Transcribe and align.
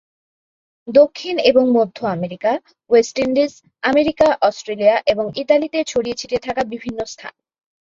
দক্ষিণ 0.87 1.35
এবং 1.41 1.63
মধ্য 1.71 1.97
America, 2.07 2.51
West 2.89 3.15
Indies, 3.19 3.51
America, 3.83 4.27
Australia 4.41 4.95
এবং 5.07 5.25
ইতালিতে 5.35 5.79
ছড়িয়ে 5.83 6.19
ছিটিয়ে 6.19 6.45
থাকা 6.47 6.61
বিভিন্ন 6.63 6.99
স্থান। 7.05 7.33